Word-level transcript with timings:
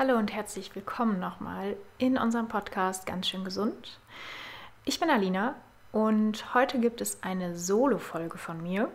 Hallo 0.00 0.16
und 0.16 0.32
herzlich 0.32 0.74
willkommen 0.74 1.20
nochmal 1.20 1.76
in 1.98 2.16
unserem 2.16 2.48
Podcast 2.48 3.04
Ganz 3.04 3.28
schön 3.28 3.44
gesund. 3.44 4.00
Ich 4.86 4.98
bin 4.98 5.10
Alina 5.10 5.56
und 5.92 6.54
heute 6.54 6.80
gibt 6.80 7.02
es 7.02 7.22
eine 7.22 7.54
Solo-Folge 7.58 8.38
von 8.38 8.62
mir. 8.62 8.88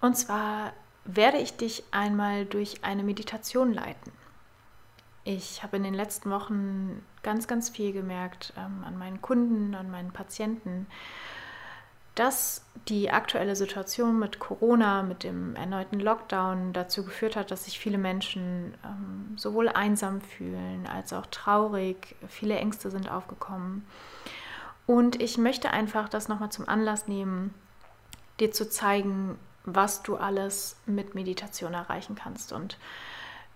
Und 0.00 0.16
zwar 0.16 0.72
werde 1.04 1.38
ich 1.38 1.56
dich 1.56 1.84
einmal 1.92 2.46
durch 2.46 2.82
eine 2.82 3.04
Meditation 3.04 3.72
leiten. 3.72 4.10
Ich 5.22 5.62
habe 5.62 5.76
in 5.76 5.84
den 5.84 5.94
letzten 5.94 6.32
Wochen 6.32 7.06
ganz, 7.22 7.46
ganz 7.46 7.68
viel 7.68 7.92
gemerkt 7.92 8.54
ähm, 8.56 8.82
an 8.84 8.98
meinen 8.98 9.22
Kunden, 9.22 9.76
an 9.76 9.88
meinen 9.88 10.10
Patienten, 10.10 10.88
dass 12.14 12.64
die 12.88 13.10
aktuelle 13.10 13.56
Situation 13.56 14.18
mit 14.18 14.38
Corona, 14.38 15.02
mit 15.02 15.22
dem 15.22 15.56
erneuten 15.56 16.00
Lockdown 16.00 16.72
dazu 16.72 17.04
geführt 17.04 17.36
hat, 17.36 17.50
dass 17.50 17.64
sich 17.64 17.78
viele 17.78 17.98
Menschen 17.98 18.74
ähm, 18.84 19.36
sowohl 19.36 19.68
einsam 19.68 20.20
fühlen 20.20 20.86
als 20.86 21.12
auch 21.12 21.26
traurig. 21.26 22.16
Viele 22.28 22.56
Ängste 22.56 22.90
sind 22.90 23.10
aufgekommen. 23.10 23.86
Und 24.86 25.22
ich 25.22 25.38
möchte 25.38 25.70
einfach 25.70 26.08
das 26.08 26.28
nochmal 26.28 26.50
zum 26.50 26.68
Anlass 26.68 27.08
nehmen, 27.08 27.54
dir 28.40 28.50
zu 28.50 28.68
zeigen, 28.68 29.38
was 29.64 30.02
du 30.02 30.16
alles 30.16 30.76
mit 30.86 31.14
Meditation 31.14 31.72
erreichen 31.72 32.16
kannst 32.16 32.52
und 32.52 32.78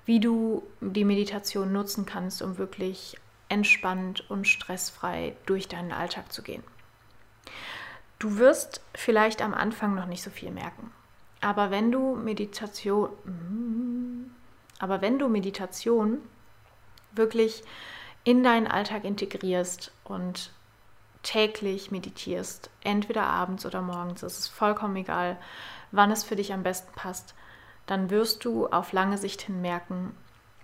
wie 0.04 0.20
du 0.20 0.62
die 0.80 1.04
Meditation 1.04 1.72
nutzen 1.72 2.06
kannst, 2.06 2.42
um 2.42 2.58
wirklich 2.58 3.18
entspannt 3.48 4.30
und 4.30 4.46
stressfrei 4.46 5.36
durch 5.46 5.66
deinen 5.66 5.92
Alltag 5.92 6.32
zu 6.32 6.42
gehen. 6.42 6.62
Du 8.18 8.38
wirst 8.38 8.80
vielleicht 8.94 9.42
am 9.42 9.52
Anfang 9.52 9.94
noch 9.94 10.06
nicht 10.06 10.22
so 10.22 10.30
viel 10.30 10.50
merken. 10.50 10.90
Aber 11.40 11.70
wenn 11.70 11.92
du 11.92 12.16
Meditation, 12.16 13.10
mm, 13.24 14.30
aber 14.78 15.00
wenn 15.02 15.18
du 15.18 15.28
Meditation 15.28 16.18
wirklich 17.12 17.62
in 18.24 18.42
deinen 18.42 18.66
Alltag 18.66 19.04
integrierst 19.04 19.92
und 20.04 20.50
täglich 21.22 21.90
meditierst, 21.90 22.70
entweder 22.82 23.24
abends 23.24 23.66
oder 23.66 23.82
morgens, 23.82 24.22
es 24.22 24.38
ist 24.38 24.48
vollkommen 24.48 24.96
egal, 24.96 25.36
wann 25.92 26.10
es 26.10 26.24
für 26.24 26.36
dich 26.36 26.52
am 26.52 26.62
besten 26.62 26.92
passt, 26.94 27.34
dann 27.86 28.10
wirst 28.10 28.44
du 28.44 28.66
auf 28.66 28.92
lange 28.92 29.18
Sicht 29.18 29.42
hin 29.42 29.60
merken, 29.60 30.16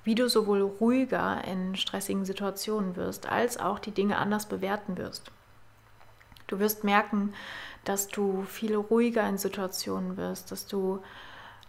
wie 0.05 0.14
du 0.14 0.28
sowohl 0.28 0.62
ruhiger 0.62 1.44
in 1.44 1.77
stressigen 1.77 2.25
Situationen 2.25 2.97
wirst, 2.97 3.28
als 3.28 3.59
auch 3.59 3.78
die 3.78 3.92
Dinge 3.92 4.19
anders 4.19 4.47
bewerten 4.47 4.97
wirst. 4.97 5.31
Du 6.53 6.58
wirst 6.58 6.84
merken, 6.84 7.33
dass 7.84 8.08
du 8.08 8.42
viel 8.42 8.77
ruhiger 8.77 9.27
in 9.27 9.39
Situationen 9.39 10.19
wirst, 10.19 10.53
dass 10.53 10.67
du 10.67 11.03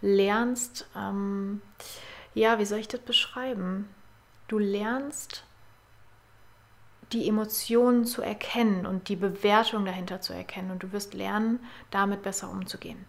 lernst, 0.01 0.85
ähm, 0.93 1.61
ja, 2.33 2.59
wie 2.59 2.65
soll 2.65 2.79
ich 2.79 2.89
das 2.89 2.99
beschreiben? 2.99 3.87
Du 4.49 4.59
lernst 4.59 5.45
die 7.13 7.29
Emotionen 7.29 8.03
zu 8.03 8.21
erkennen 8.21 8.85
und 8.85 9.07
die 9.07 9.15
Bewertung 9.15 9.85
dahinter 9.85 10.19
zu 10.19 10.33
erkennen 10.33 10.71
und 10.71 10.83
du 10.83 10.91
wirst 10.91 11.13
lernen, 11.13 11.65
damit 11.89 12.21
besser 12.21 12.49
umzugehen. 12.49 13.05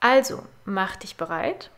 Also, 0.00 0.42
mach 0.64 0.96
dich 0.96 1.18
bereit. 1.18 1.70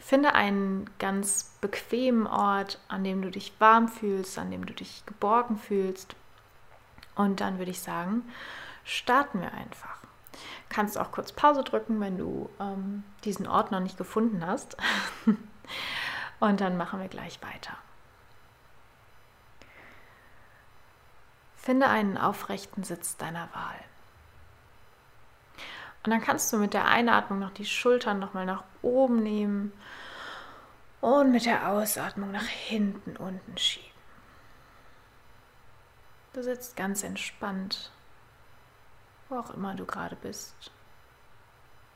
Finde 0.00 0.34
einen 0.34 0.90
ganz 0.98 1.56
bequemen 1.60 2.26
Ort, 2.26 2.80
an 2.88 3.04
dem 3.04 3.22
du 3.22 3.30
dich 3.30 3.52
warm 3.60 3.86
fühlst, 3.86 4.38
an 4.38 4.50
dem 4.50 4.66
du 4.66 4.74
dich 4.74 5.06
geborgen 5.06 5.56
fühlst. 5.56 6.16
Und 7.20 7.42
dann 7.42 7.58
würde 7.58 7.70
ich 7.70 7.80
sagen, 7.80 8.22
starten 8.82 9.42
wir 9.42 9.52
einfach. 9.52 9.98
Kannst 10.70 10.96
auch 10.96 11.12
kurz 11.12 11.32
Pause 11.32 11.62
drücken, 11.62 12.00
wenn 12.00 12.16
du 12.16 12.48
ähm, 12.58 13.04
diesen 13.24 13.46
Ort 13.46 13.72
noch 13.72 13.80
nicht 13.80 13.98
gefunden 13.98 14.46
hast. 14.46 14.78
Und 16.40 16.62
dann 16.62 16.78
machen 16.78 16.98
wir 16.98 17.08
gleich 17.08 17.38
weiter. 17.42 17.76
Finde 21.56 21.88
einen 21.88 22.16
aufrechten 22.16 22.84
Sitz 22.84 23.18
deiner 23.18 23.50
Wahl. 23.52 23.84
Und 26.02 26.10
dann 26.10 26.22
kannst 26.22 26.50
du 26.54 26.56
mit 26.56 26.72
der 26.72 26.86
Einatmung 26.86 27.38
noch 27.38 27.52
die 27.52 27.66
Schultern 27.66 28.18
nochmal 28.18 28.46
nach 28.46 28.64
oben 28.80 29.22
nehmen 29.22 29.74
und 31.02 31.32
mit 31.32 31.44
der 31.44 31.68
Ausatmung 31.68 32.30
nach 32.30 32.46
hinten 32.46 33.18
unten 33.18 33.58
schieben. 33.58 33.89
Du 36.32 36.42
sitzt 36.44 36.76
ganz 36.76 37.02
entspannt, 37.02 37.90
wo 39.28 39.38
auch 39.38 39.50
immer 39.50 39.74
du 39.74 39.84
gerade 39.84 40.16
bist. 40.16 40.70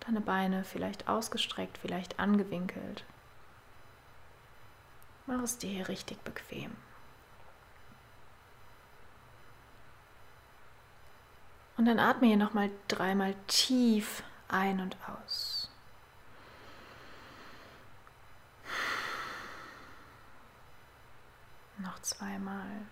Deine 0.01 0.21
Beine 0.21 0.65
vielleicht 0.65 1.09
ausgestreckt, 1.09 1.79
vielleicht 1.79 2.19
angewinkelt. 2.19 3.05
Mach 5.27 5.43
es 5.43 5.57
dir 5.57 5.71
hier 5.71 5.89
richtig 5.89 6.21
bequem. 6.25 6.77
Und 11.77 11.87
dann 11.87 11.99
atme 11.99 12.27
hier 12.27 12.37
nochmal 12.37 12.71
dreimal 12.89 13.35
tief 13.47 14.23
ein 14.49 14.81
und 14.81 14.97
aus. 15.09 15.71
Noch 21.79 22.01
zweimal. 22.01 22.87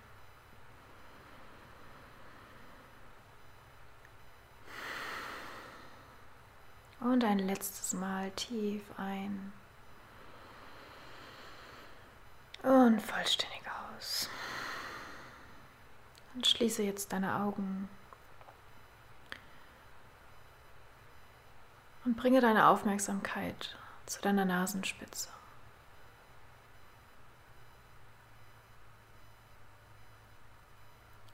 Und 7.03 7.25
ein 7.25 7.41
letztes 7.41 7.95
Mal 7.95 8.31
tief 8.33 8.83
ein. 8.97 9.53
Und 12.63 13.01
vollständig 13.01 13.63
aus. 13.97 14.29
Und 16.35 16.47
schließe 16.47 16.85
jetzt 16.85 17.13
deine 17.13 17.41
Augen. 17.41 17.89
Und 22.05 22.17
bringe 22.17 22.41
deine 22.41 22.69
Aufmerksamkeit 22.69 23.77
zu 24.07 24.21
deiner 24.21 24.45
Nasenspitze. 24.45 25.29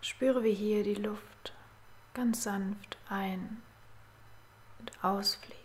Spüre, 0.01 0.43
wie 0.43 0.55
hier 0.55 0.83
die 0.83 0.95
Luft 0.95 1.53
ganz 2.15 2.43
sanft 2.43 2.97
ein 3.09 3.62
und 4.78 5.05
ausfließt. 5.05 5.58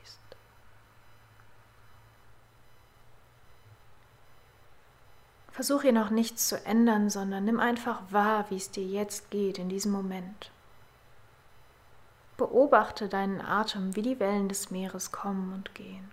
Versuch 5.54 5.84
hier 5.84 5.94
noch 5.94 6.10
nichts 6.10 6.48
zu 6.50 6.66
ändern, 6.66 7.12
sondern 7.12 7.46
nimm 7.46 7.60
einfach 7.60 8.02
wahr, 8.10 8.50
wie 8.50 8.56
es 8.56 8.72
dir 8.72 8.84
jetzt 8.84 9.30
geht 9.30 9.60
in 9.60 9.70
diesem 9.70 9.92
Moment. 9.92 10.50
Beobachte 12.38 13.08
deinen 13.08 13.40
Atem, 13.40 13.96
wie 13.96 14.02
die 14.02 14.20
Wellen 14.20 14.50
des 14.50 14.72
Meeres 14.72 15.12
kommen 15.12 15.54
und 15.54 15.76
gehen. 15.76 16.12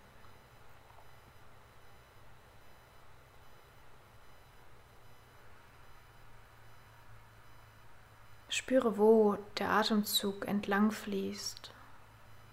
Spüre, 8.50 8.98
wo 8.98 9.38
der 9.58 9.70
Atemzug 9.70 10.46
entlang 10.46 10.90
fließt 10.90 11.72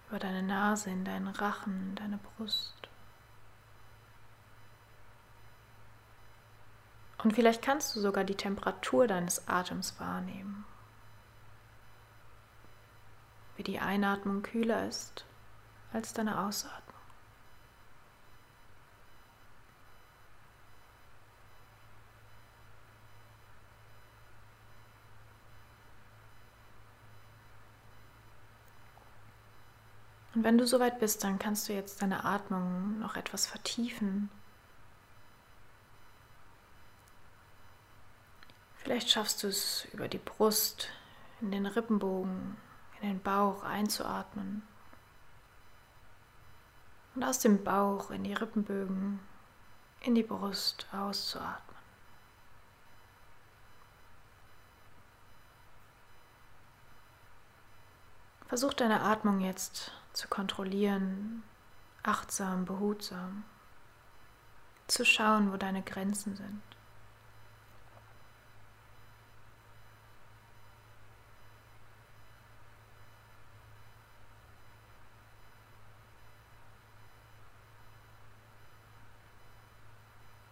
über 0.08 0.20
deine 0.20 0.42
Nase, 0.42 0.90
in 0.90 1.04
deinen 1.04 1.28
Rachen, 1.28 1.90
in 1.90 1.96
deine 1.96 2.18
Brust. 2.18 2.77
Und 7.24 7.34
vielleicht 7.34 7.62
kannst 7.62 7.96
du 7.96 8.00
sogar 8.00 8.24
die 8.24 8.36
Temperatur 8.36 9.08
deines 9.08 9.48
Atems 9.48 10.00
wahrnehmen. 10.00 10.66
Wie 13.56 13.64
die 13.64 13.80
Einatmung 13.80 14.44
kühler 14.44 14.88
ist 14.88 15.26
als 15.92 16.14
deine 16.14 16.40
Ausatmung. 16.40 16.88
Und 30.36 30.44
wenn 30.44 30.60
du 30.60 30.68
soweit 30.68 31.00
bist, 31.00 31.24
dann 31.24 31.40
kannst 31.40 31.68
du 31.68 31.74
jetzt 31.74 32.00
deine 32.04 32.24
Atmung 32.24 33.00
noch 33.00 33.16
etwas 33.16 33.48
vertiefen. 33.48 34.30
Vielleicht 38.88 39.10
schaffst 39.10 39.44
du 39.44 39.50
es 39.50 39.86
über 39.92 40.08
die 40.08 40.18
Brust, 40.18 40.88
in 41.42 41.52
den 41.52 41.66
Rippenbogen, 41.66 42.56
in 43.02 43.10
den 43.10 43.22
Bauch 43.22 43.64
einzuatmen. 43.64 44.66
Und 47.14 47.24
aus 47.26 47.40
dem 47.40 47.66
Bauch 47.66 48.12
in 48.12 48.24
die 48.24 48.34
Rippenbögen, 48.34 49.20
in 50.00 50.16
die 50.16 50.24
Brust 50.24 50.88
auszuatmen. 50.94 51.76
Versuch 58.48 58.74
deine 58.74 59.02
Atmung 59.02 59.42
jetzt 59.42 59.92
zu 60.14 60.30
kontrollieren, 60.30 61.44
achtsam, 62.04 62.64
behutsam, 62.64 63.44
zu 64.88 65.04
schauen, 65.04 65.52
wo 65.52 65.58
deine 65.58 65.84
Grenzen 65.84 66.38
sind. 66.38 66.62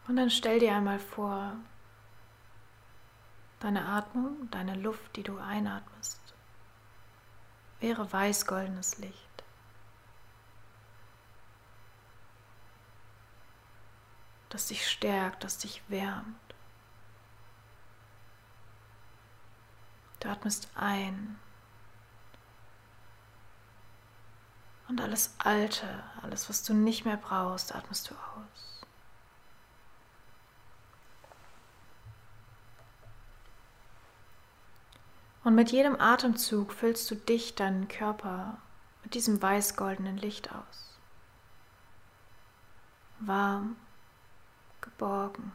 Und 0.07 0.16
dann 0.18 0.30
stell 0.30 0.60
dir 0.60 0.75
einmal 0.75 1.00
vor, 1.00 1.54
deine 3.60 3.86
Atmung, 3.86 4.50
deine 4.52 4.75
Luft, 4.75 5.16
die 5.16 5.24
du 5.24 5.38
einatmest, 5.38 6.19
wäre 7.80 8.12
weiß-goldenes 8.12 9.00
Licht. 9.00 9.25
das 14.56 14.68
dich 14.68 14.90
stärkt, 14.90 15.44
das 15.44 15.57
dich 15.57 15.84
wärmt. 15.90 16.56
Du 20.22 20.30
atmest 20.30 20.69
ein 20.75 21.38
und 24.88 25.02
alles 25.02 25.36
Alte, 25.40 26.04
alles, 26.22 26.48
was 26.48 26.63
du 26.63 26.74
nicht 26.74 27.04
mehr 27.04 27.18
brauchst, 27.18 27.75
atmest 27.75 28.10
du 28.10 28.16
aus. 28.16 28.75
Und 35.45 35.53
mit 35.53 35.71
jedem 35.71 36.01
Atemzug 36.01 36.74
füllst 36.74 37.09
du 37.12 37.15
dich, 37.15 37.53
deinen 37.53 37.88
Körper 37.88 38.57
mit 39.03 39.13
diesem 39.13 39.39
weiß-goldenen 39.39 40.18
Licht 40.18 40.51
aus. 40.51 40.97
Warm, 43.19 43.75
geborgen, 44.81 45.51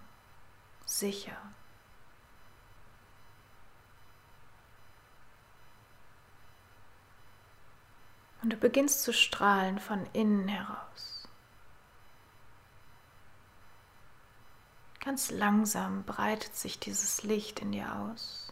sicher. 0.86 1.36
Und 8.42 8.52
du 8.52 8.56
beginnst 8.56 9.02
zu 9.02 9.12
strahlen 9.12 9.80
von 9.80 10.06
innen 10.12 10.46
heraus. 10.46 11.28
Ganz 15.00 15.32
langsam 15.32 16.04
breitet 16.04 16.54
sich 16.54 16.78
dieses 16.78 17.24
Licht 17.24 17.58
in 17.58 17.72
dir 17.72 17.92
aus. 17.92 18.49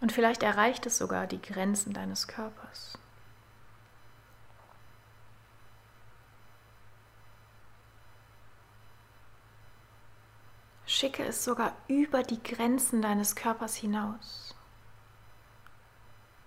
Und 0.00 0.12
vielleicht 0.12 0.42
erreicht 0.42 0.86
es 0.86 0.96
sogar 0.96 1.26
die 1.26 1.42
Grenzen 1.42 1.92
deines 1.92 2.26
Körpers. 2.26 2.98
Schicke 10.86 11.24
es 11.24 11.44
sogar 11.44 11.76
über 11.86 12.22
die 12.22 12.42
Grenzen 12.42 13.00
deines 13.00 13.36
Körpers 13.36 13.76
hinaus, 13.76 14.54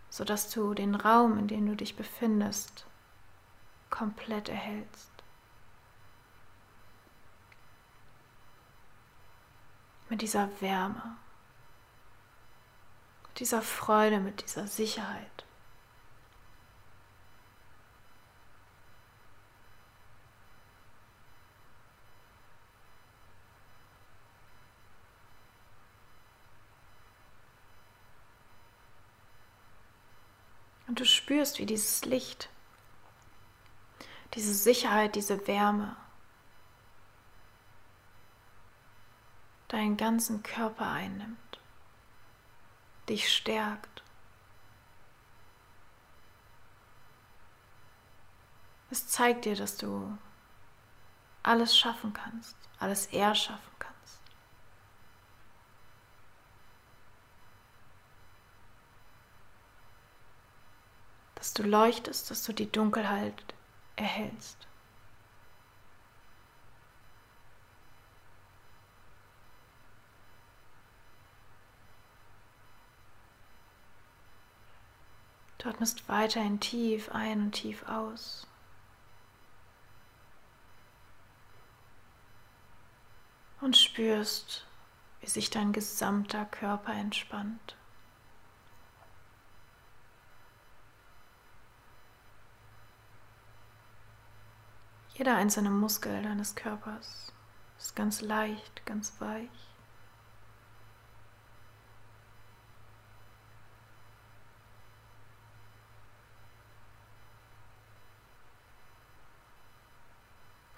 sodass 0.10 0.50
du 0.50 0.74
den 0.74 0.96
Raum, 0.96 1.38
in 1.38 1.48
dem 1.48 1.66
du 1.66 1.76
dich 1.76 1.96
befindest, 1.96 2.86
komplett 3.90 4.50
erhältst. 4.50 5.12
Mit 10.10 10.22
dieser 10.22 10.50
Wärme 10.60 11.18
dieser 13.38 13.62
Freude, 13.62 14.20
mit 14.20 14.44
dieser 14.44 14.68
Sicherheit. 14.68 15.46
Und 30.88 31.00
du 31.00 31.06
spürst, 31.06 31.58
wie 31.58 31.66
dieses 31.66 32.06
Licht, 32.06 32.50
diese 34.36 34.54
Sicherheit, 34.54 35.16
diese 35.16 35.48
Wärme 35.48 35.96
deinen 39.70 39.98
ganzen 39.98 40.44
Körper 40.44 40.88
einnimmt 40.88 41.53
dich 43.10 43.32
stärkt. 43.34 44.04
Es 48.90 49.08
zeigt 49.08 49.46
dir, 49.46 49.56
dass 49.56 49.78
du 49.78 50.18
alles 51.42 51.78
schaffen 51.78 52.14
kannst, 52.14 52.56
alles 52.80 53.08
erschaffen 53.08 53.74
kannst. 53.80 54.22
Dass 61.36 61.54
du 61.54 61.64
leuchtest, 61.64 62.30
dass 62.30 62.44
du 62.44 62.54
die 62.54 62.72
Dunkelheit 62.72 63.44
erhältst. 63.96 64.68
Du 75.64 75.70
atmest 75.70 76.10
weiterhin 76.10 76.60
tief 76.60 77.10
ein 77.14 77.44
und 77.44 77.52
tief 77.54 77.88
aus. 77.88 78.46
Und 83.62 83.78
spürst, 83.78 84.68
wie 85.22 85.28
sich 85.28 85.50
dein 85.50 85.72
gesamter 85.72 86.44
Körper 86.44 86.92
entspannt. 86.92 87.78
Jeder 95.14 95.38
einzelne 95.38 95.70
Muskel 95.70 96.24
deines 96.24 96.56
Körpers 96.56 97.32
ist 97.78 97.96
ganz 97.96 98.20
leicht, 98.20 98.86
ganz 98.86 99.14
weich. 99.22 99.73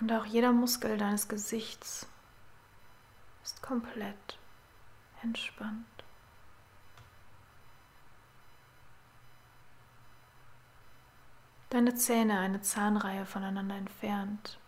Und 0.05 0.11
auch 0.13 0.25
jeder 0.25 0.51
Muskel 0.51 0.99
deines 0.99 1.27
Gesichts 1.27 2.07
ist 3.43 3.63
komplett 3.63 4.37
entspannt. 5.23 6.03
Deine 11.71 11.95
Zähne 11.95 12.37
eine 12.37 12.61
Zahnreihe 12.61 13.25
voneinander 13.25 13.77
entfernt. 13.77 14.59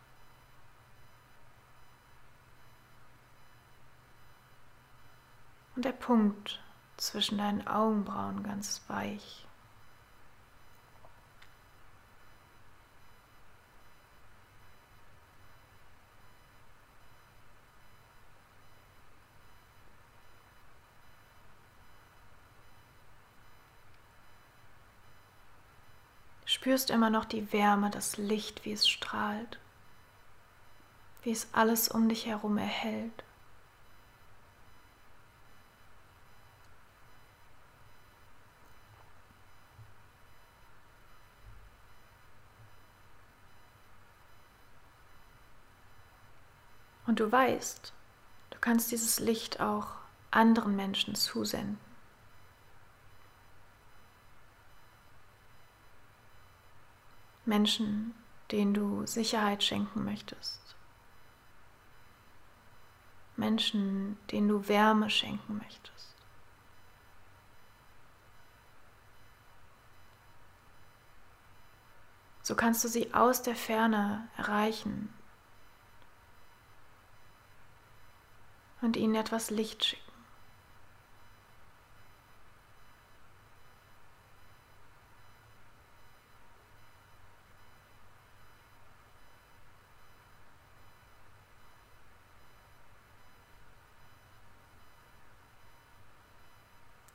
Und 5.75 5.85
der 5.85 5.91
Punkt 5.91 6.63
zwischen 6.97 7.37
deinen 7.37 7.67
Augenbrauen 7.67 8.41
ganz 8.41 8.81
weich. 8.87 9.46
spürst 26.57 26.89
immer 26.89 27.11
noch 27.11 27.25
die 27.25 27.53
Wärme, 27.53 27.91
das 27.91 28.17
Licht, 28.17 28.65
wie 28.65 28.71
es 28.71 28.87
strahlt, 28.87 29.59
wie 31.21 31.29
es 31.29 31.47
alles 31.51 31.87
um 31.87 32.09
dich 32.09 32.25
herum 32.25 32.57
erhält. 32.57 33.23
Und 47.05 47.19
du 47.19 47.31
weißt, 47.31 47.93
du 48.49 48.57
kannst 48.59 48.91
dieses 48.91 49.19
Licht 49.19 49.61
auch 49.61 49.89
anderen 50.31 50.75
Menschen 50.75 51.13
zusenden. 51.13 51.86
Menschen, 57.47 58.13
denen 58.51 58.73
du 58.73 59.05
Sicherheit 59.05 59.63
schenken 59.63 60.03
möchtest. 60.03 60.75
Menschen, 63.35 64.17
denen 64.31 64.47
du 64.47 64.67
Wärme 64.67 65.09
schenken 65.09 65.57
möchtest. 65.57 66.15
So 72.43 72.55
kannst 72.55 72.83
du 72.83 72.87
sie 72.87 73.13
aus 73.13 73.41
der 73.41 73.55
Ferne 73.55 74.27
erreichen 74.37 75.13
und 78.81 78.95
ihnen 78.95 79.15
etwas 79.15 79.49
Licht 79.49 79.83
schicken. 79.83 80.06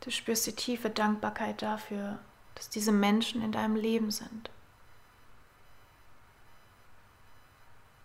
Du 0.02 0.10
spürst 0.10 0.48
die 0.48 0.56
tiefe 0.56 0.90
Dankbarkeit 0.90 1.62
dafür, 1.62 2.18
dass 2.56 2.68
diese 2.68 2.90
Menschen 2.90 3.40
in 3.40 3.52
deinem 3.52 3.76
Leben 3.76 4.10
sind. 4.10 4.50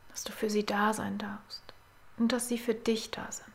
Dass 0.09 0.23
du 0.23 0.31
für 0.31 0.49
sie 0.49 0.63
da 0.63 0.93
sein 0.93 1.17
darfst 1.17 1.73
und 2.17 2.31
dass 2.31 2.47
sie 2.47 2.59
für 2.59 2.75
dich 2.75 3.09
da 3.09 3.31
sind. 3.31 3.47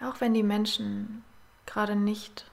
Auch 0.00 0.20
wenn 0.20 0.34
die 0.34 0.42
Menschen 0.42 1.24
gerade 1.64 1.96
nicht 1.96 2.50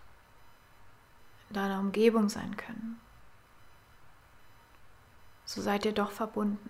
in 1.50 1.56
deiner 1.56 1.82
Umgebung 1.82 2.30
sein 2.30 2.56
können 2.56 3.02
so 5.51 5.62
seid 5.62 5.84
ihr 5.84 5.91
doch 5.91 6.12
verbunden. 6.12 6.70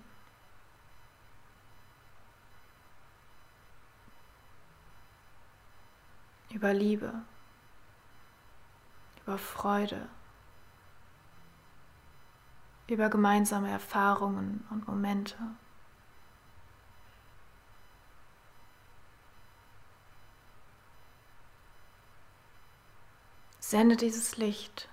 Über 6.50 6.74
Liebe, 6.74 7.14
über 9.22 9.38
Freude, 9.38 10.10
über 12.88 13.12
gemeinsame 13.12 13.70
Erfahrungen 13.70 14.66
und 14.72 14.88
Momente. 14.88 15.38
Sende 23.60 23.96
dieses 23.96 24.38
Licht 24.38 24.90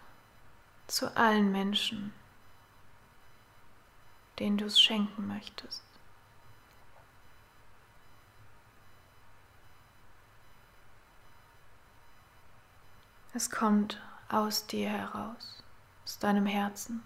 zu 0.89 1.17
allen 1.17 1.51
Menschen 1.51 2.13
den 4.39 4.57
du 4.57 4.67
es 4.67 4.81
schenken 4.81 5.27
möchtest. 5.27 5.83
Es 13.35 13.51
kommt 13.51 14.01
aus 14.29 14.67
dir 14.67 14.91
heraus, 14.91 15.63
aus 16.05 16.19
deinem 16.19 16.47
Herzen. 16.47 17.03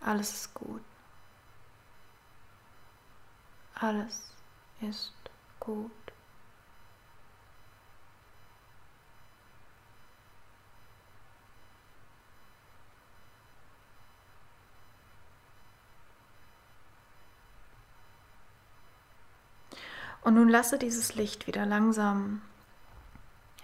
Alles 0.00 0.32
ist 0.32 0.54
gut. 0.54 0.84
Alles 3.74 4.35
ist 4.80 5.14
gut. 5.60 5.90
Und 20.26 20.34
nun 20.34 20.48
lasse 20.48 20.76
dieses 20.76 21.14
Licht 21.14 21.46
wieder 21.46 21.64
langsam 21.66 22.42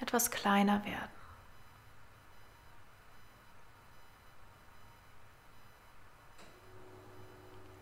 etwas 0.01 0.31
kleiner 0.31 0.85
werden. 0.85 1.11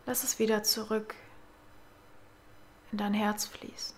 Lass 0.07 0.25
es 0.25 0.39
wieder 0.39 0.63
zurück 0.63 1.15
in 2.93 2.99
dein 2.99 3.15
Herz 3.15 3.47
fließen. 3.47 3.97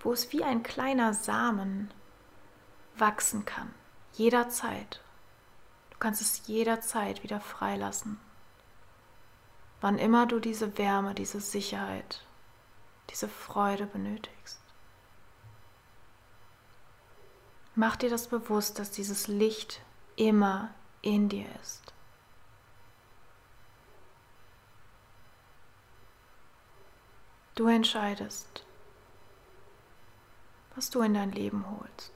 Wo 0.00 0.12
es 0.12 0.32
wie 0.32 0.42
ein 0.42 0.62
kleiner 0.62 1.14
Samen 1.14 1.92
wachsen 2.96 3.44
kann, 3.44 3.72
jederzeit. 4.14 5.00
Du 5.90 5.98
kannst 5.98 6.20
es 6.20 6.46
jederzeit 6.46 7.22
wieder 7.22 7.40
freilassen. 7.40 8.18
Wann 9.80 9.98
immer 9.98 10.26
du 10.26 10.40
diese 10.40 10.76
Wärme, 10.78 11.14
diese 11.14 11.40
Sicherheit, 11.40 12.24
diese 13.10 13.28
Freude 13.28 13.86
benötigst. 13.86 14.60
Mach 17.74 17.96
dir 17.96 18.10
das 18.10 18.28
bewusst, 18.28 18.78
dass 18.78 18.90
dieses 18.90 19.28
Licht 19.28 19.80
immer 20.16 20.74
in 21.00 21.28
dir 21.28 21.46
ist. 21.62 21.91
Du 27.54 27.66
entscheidest, 27.66 28.64
was 30.74 30.88
du 30.88 31.02
in 31.02 31.14
dein 31.14 31.32
Leben 31.32 31.66
holst. 31.68 32.12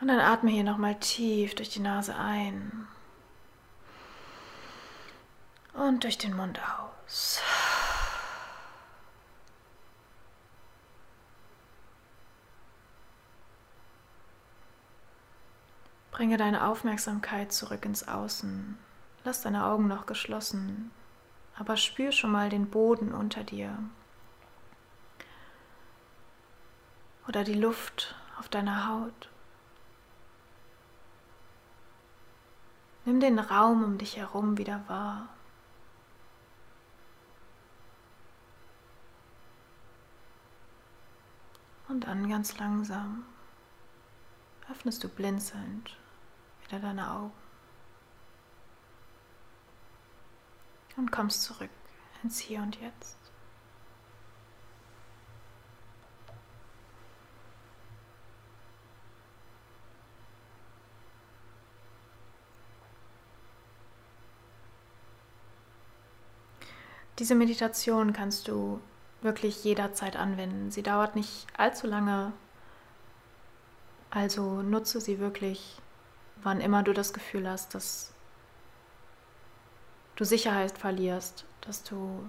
Und 0.00 0.08
dann 0.08 0.18
atme 0.18 0.50
hier 0.50 0.64
nochmal 0.64 0.98
tief 0.98 1.54
durch 1.54 1.68
die 1.68 1.80
Nase 1.80 2.16
ein 2.16 2.88
und 5.74 6.02
durch 6.04 6.18
den 6.18 6.34
Mund 6.34 6.58
aus. 7.06 7.40
Bringe 16.20 16.36
deine 16.36 16.66
Aufmerksamkeit 16.66 17.50
zurück 17.50 17.86
ins 17.86 18.06
Außen. 18.06 18.76
Lass 19.24 19.40
deine 19.40 19.64
Augen 19.64 19.88
noch 19.88 20.04
geschlossen, 20.04 20.90
aber 21.56 21.78
spür 21.78 22.12
schon 22.12 22.30
mal 22.30 22.50
den 22.50 22.68
Boden 22.68 23.14
unter 23.14 23.42
dir 23.42 23.78
oder 27.26 27.42
die 27.42 27.54
Luft 27.54 28.14
auf 28.38 28.50
deiner 28.50 28.86
Haut. 28.86 29.30
Nimm 33.06 33.18
den 33.18 33.38
Raum 33.38 33.82
um 33.82 33.96
dich 33.96 34.18
herum 34.18 34.58
wieder 34.58 34.84
wahr. 34.88 35.26
Und 41.88 42.06
dann 42.06 42.28
ganz 42.28 42.58
langsam 42.58 43.24
öffnest 44.70 45.02
du 45.02 45.08
blinzelnd 45.08 45.96
wieder 46.70 46.80
deine 46.80 47.10
Augen 47.10 47.32
und 50.96 51.10
kommst 51.10 51.42
zurück 51.42 51.70
ins 52.22 52.38
Hier 52.38 52.60
und 52.60 52.80
Jetzt. 52.80 53.16
Diese 67.18 67.34
Meditation 67.34 68.14
kannst 68.14 68.48
du 68.48 68.80
wirklich 69.20 69.62
jederzeit 69.62 70.16
anwenden. 70.16 70.70
Sie 70.70 70.82
dauert 70.82 71.16
nicht 71.16 71.46
allzu 71.58 71.86
lange, 71.86 72.32
also 74.10 74.62
nutze 74.62 75.02
sie 75.02 75.18
wirklich 75.18 75.82
wann 76.42 76.60
immer 76.60 76.82
du 76.82 76.92
das 76.92 77.12
Gefühl 77.12 77.48
hast, 77.48 77.74
dass 77.74 78.12
du 80.16 80.24
Sicherheit 80.24 80.76
verlierst, 80.76 81.44
dass 81.62 81.82
du 81.82 82.28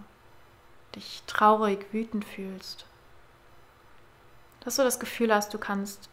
dich 0.96 1.24
traurig, 1.28 1.88
wütend 1.92 2.26
fühlst, 2.26 2.86
dass 4.62 4.76
du 4.76 4.84
das 4.84 5.00
Gefühl 5.00 5.34
hast, 5.34 5.54
du 5.54 5.58
kannst 5.58 6.10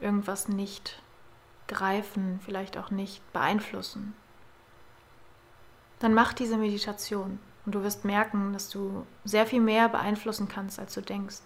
irgendwas 0.00 0.48
nicht 0.48 1.02
greifen, 1.66 2.40
vielleicht 2.44 2.76
auch 2.76 2.90
nicht 2.90 3.32
beeinflussen, 3.32 4.14
dann 5.98 6.14
mach 6.14 6.32
diese 6.32 6.56
Meditation 6.56 7.38
und 7.66 7.74
du 7.74 7.82
wirst 7.82 8.04
merken, 8.04 8.52
dass 8.52 8.70
du 8.70 9.06
sehr 9.24 9.46
viel 9.46 9.60
mehr 9.60 9.88
beeinflussen 9.88 10.48
kannst, 10.48 10.78
als 10.78 10.94
du 10.94 11.02
denkst. 11.02 11.42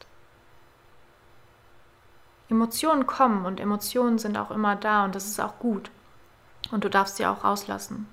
Emotionen 2.52 3.06
kommen 3.06 3.46
und 3.46 3.60
Emotionen 3.60 4.18
sind 4.18 4.36
auch 4.36 4.50
immer 4.50 4.76
da 4.76 5.06
und 5.06 5.14
das 5.14 5.26
ist 5.26 5.40
auch 5.40 5.58
gut. 5.58 5.90
Und 6.70 6.84
du 6.84 6.90
darfst 6.90 7.16
sie 7.16 7.24
auch 7.24 7.44
rauslassen. 7.44 8.06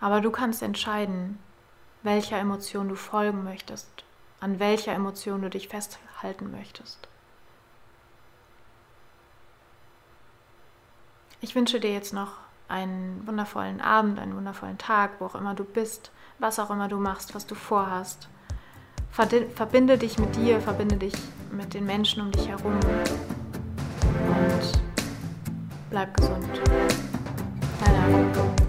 Aber 0.00 0.20
du 0.20 0.32
kannst 0.32 0.60
entscheiden, 0.60 1.38
welcher 2.02 2.38
Emotion 2.38 2.88
du 2.88 2.96
folgen 2.96 3.44
möchtest, 3.44 3.88
an 4.40 4.58
welcher 4.58 4.92
Emotion 4.92 5.40
du 5.40 5.50
dich 5.50 5.68
festhalten 5.68 6.50
möchtest. 6.50 6.98
Ich 11.40 11.54
wünsche 11.54 11.78
dir 11.78 11.92
jetzt 11.92 12.12
noch 12.12 12.32
einen 12.66 13.24
wundervollen 13.24 13.80
Abend, 13.80 14.18
einen 14.18 14.34
wundervollen 14.34 14.78
Tag, 14.78 15.12
wo 15.20 15.26
auch 15.26 15.36
immer 15.36 15.54
du 15.54 15.62
bist, 15.62 16.10
was 16.40 16.58
auch 16.58 16.70
immer 16.70 16.88
du 16.88 16.96
machst, 16.96 17.36
was 17.36 17.46
du 17.46 17.54
vorhast. 17.54 18.28
Verbinde 19.10 19.98
dich 19.98 20.18
mit 20.18 20.36
dir, 20.36 20.60
verbinde 20.60 20.96
dich 20.96 21.14
mit 21.50 21.74
den 21.74 21.86
Menschen 21.86 22.22
um 22.22 22.30
dich 22.30 22.48
herum 22.48 22.74
und 22.74 22.86
bleib 25.90 26.16
gesund. 26.16 26.46
Deine 27.84 27.98
Anna. 27.98 28.67